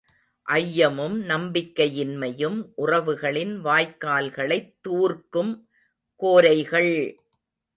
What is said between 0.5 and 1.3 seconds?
ஐயமும்